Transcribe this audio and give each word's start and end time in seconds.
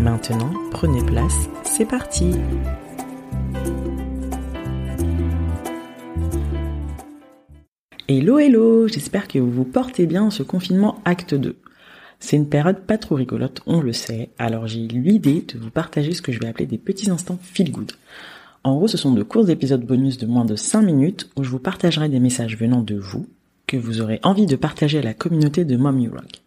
Maintenant, 0.00 0.52
prenez 0.70 1.04
place, 1.04 1.48
c'est 1.64 1.84
parti 1.84 2.30
Hello 8.06 8.38
hello, 8.38 8.86
j'espère 8.86 9.26
que 9.26 9.40
vous 9.40 9.50
vous 9.50 9.64
portez 9.64 10.06
bien 10.06 10.22
en 10.22 10.30
ce 10.30 10.44
confinement 10.44 11.00
acte 11.04 11.34
2. 11.34 11.56
C'est 12.20 12.36
une 12.36 12.48
période 12.48 12.82
pas 12.82 12.96
trop 12.96 13.16
rigolote, 13.16 13.60
on 13.66 13.80
le 13.80 13.92
sait, 13.92 14.30
alors 14.38 14.68
j'ai 14.68 14.84
eu 14.84 14.86
l'idée 14.86 15.44
de 15.52 15.58
vous 15.58 15.70
partager 15.70 16.12
ce 16.12 16.22
que 16.22 16.30
je 16.30 16.38
vais 16.38 16.46
appeler 16.46 16.66
des 16.66 16.78
petits 16.78 17.10
instants 17.10 17.38
feel 17.42 17.72
good. 17.72 17.90
En 18.62 18.76
gros, 18.76 18.86
ce 18.86 18.96
sont 18.96 19.12
de 19.12 19.24
courts 19.24 19.50
épisodes 19.50 19.84
bonus 19.84 20.16
de 20.16 20.26
moins 20.26 20.44
de 20.44 20.54
5 20.54 20.82
minutes 20.82 21.28
où 21.36 21.42
je 21.42 21.50
vous 21.50 21.58
partagerai 21.58 22.08
des 22.08 22.20
messages 22.20 22.56
venant 22.56 22.82
de 22.82 22.94
vous, 22.94 23.26
que 23.66 23.76
vous 23.76 24.00
aurez 24.00 24.20
envie 24.22 24.46
de 24.46 24.56
partager 24.56 24.98
à 24.98 25.02
la 25.02 25.14
communauté 25.14 25.64
de 25.64 25.76
Mom 25.76 25.98
You 25.98 26.12
Rock. 26.12 26.40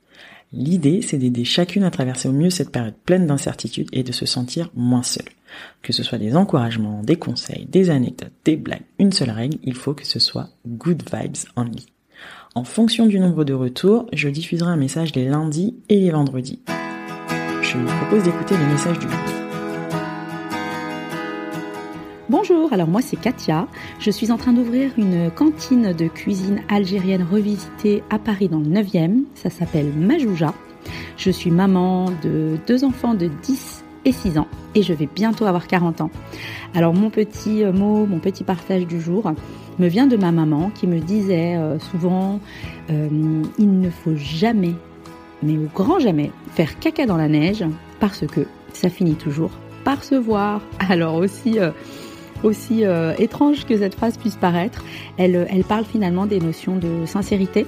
L'idée, 0.54 1.02
c'est 1.02 1.18
d'aider 1.18 1.46
chacune 1.46 1.84
à 1.84 1.92
traverser 1.92 2.28
au 2.28 2.34
mieux 2.34 2.50
cette 2.50 2.72
période 2.72 2.96
pleine 3.06 3.26
d'incertitudes 3.26 3.88
et 3.94 4.04
de 4.04 4.12
se 4.12 4.26
sentir 4.26 4.70
moins 4.76 5.04
seule. 5.04 5.30
Que 5.82 5.94
ce 5.94 6.04
soit 6.04 6.18
des 6.18 6.36
encouragements, 6.36 7.04
des 7.04 7.16
conseils, 7.16 7.68
des 7.70 7.90
anecdotes, 7.90 8.34
des 8.44 8.58
blagues, 8.58 8.84
une 9.00 9.12
seule 9.12 9.32
règle, 9.32 9.58
il 9.64 9.76
faut 9.76 9.94
que 9.94 10.06
ce 10.06 10.20
soit 10.20 10.50
good 10.68 11.04
vibes 11.14 11.38
only. 11.56 11.86
En 12.54 12.66
fonction 12.66 13.06
du 13.06 13.20
nombre 13.20 13.46
de 13.46 13.54
retours, 13.54 14.08
je 14.12 14.28
diffuserai 14.28 14.72
un 14.72 14.78
message 14.78 15.16
les 15.16 15.26
lundis 15.26 15.76
et 15.88 16.00
les 16.00 16.12
vendredis. 16.12 16.60
Je 17.62 17.78
vous 17.78 17.98
propose 18.00 18.24
d'écouter 18.24 18.58
les 18.58 18.66
messages 18.66 19.00
du 19.00 19.08
jour. 19.08 19.41
Bonjour, 22.32 22.72
alors 22.72 22.88
moi 22.88 23.02
c'est 23.02 23.18
Katia. 23.18 23.68
Je 24.00 24.10
suis 24.10 24.32
en 24.32 24.38
train 24.38 24.54
d'ouvrir 24.54 24.92
une 24.98 25.30
cantine 25.30 25.92
de 25.92 26.08
cuisine 26.08 26.62
algérienne 26.70 27.28
revisitée 27.30 28.04
à 28.10 28.20
Paris 28.20 28.48
dans 28.48 28.60
le 28.60 28.68
9e. 28.68 29.26
Ça 29.36 29.50
s'appelle 29.50 29.92
Majouja. 29.92 30.54
Je 31.18 31.30
suis 31.30 31.52
maman 31.52 32.06
de 32.24 32.58
deux 32.66 32.86
enfants 32.86 33.16
de 33.16 33.28
10 33.28 33.84
et 34.06 34.14
6 34.14 34.38
ans 34.38 34.48
et 34.76 34.82
je 34.82 34.94
vais 34.94 35.10
bientôt 35.14 35.46
avoir 35.46 35.68
40 35.68 36.00
ans. 36.00 36.10
Alors 36.74 36.94
mon 36.94 37.10
petit 37.10 37.66
euh, 37.66 37.74
mot, 37.74 38.06
mon 38.06 38.20
petit 38.20 38.46
partage 38.46 38.88
du 38.88 39.02
jour 39.02 39.34
me 39.78 39.88
vient 39.90 40.08
de 40.08 40.16
ma 40.16 40.32
maman 40.32 40.72
qui 40.74 40.88
me 40.88 41.02
disait 41.02 41.58
euh, 41.58 41.80
souvent 41.80 42.40
euh, 42.92 43.10
il 43.60 43.80
ne 43.82 43.90
faut 43.90 44.16
jamais, 44.16 44.76
mais 45.44 45.58
au 45.58 45.68
grand 45.76 46.00
jamais, 46.00 46.32
faire 46.54 46.80
caca 46.80 47.06
dans 47.06 47.18
la 47.18 47.28
neige 47.28 47.66
parce 48.00 48.26
que 48.26 48.48
ça 48.72 48.88
finit 48.88 49.16
toujours 49.16 49.52
par 49.84 50.06
se 50.06 50.16
voir. 50.16 50.62
Alors 50.80 51.16
aussi 51.16 51.60
aussi 52.44 52.84
étrange 53.18 53.66
que 53.66 53.78
cette 53.78 53.96
phrase 53.96 54.18
puisse 54.18 54.36
paraître, 54.36 54.84
elle, 55.18 55.48
elle 55.50 55.64
parle 55.64 55.86
finalement 55.86 56.26
des 56.26 56.40
notions 56.40 56.76
de 56.76 57.06
sincérité, 57.06 57.66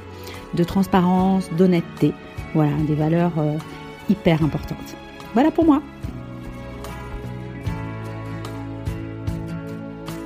de 0.53 0.63
transparence, 0.63 1.49
d'honnêteté. 1.57 2.13
Voilà, 2.53 2.71
des 2.87 2.95
valeurs 2.95 3.33
hyper 4.09 4.43
importantes. 4.43 4.95
Voilà 5.33 5.51
pour 5.51 5.65
moi. 5.65 5.81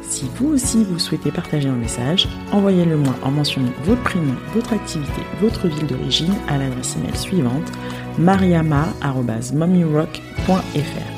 Si 0.02 0.25
vous 0.38 0.53
aussi 0.53 0.84
vous 0.84 0.97
souhaitez 0.97 1.29
partager 1.29 1.69
un 1.69 1.75
message, 1.75 2.28
envoyez-le 2.52 2.97
moi 2.97 3.14
en 3.22 3.29
mentionnant 3.29 3.69
votre 3.84 4.02
prénom, 4.02 4.34
votre 4.56 4.74
activité, 4.74 5.22
votre 5.40 5.68
ville 5.68 5.85
d'origine 5.85 6.34
à 6.47 6.58
l'adresse 6.58 6.97
email 6.97 7.16
suivante 7.16 7.72
mariama.mommyrock.fr. 8.18 11.16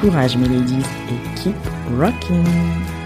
Courage 0.00 0.34
ladies 0.36 0.82
et 1.10 1.34
keep 1.36 1.56
rocking! 1.98 2.99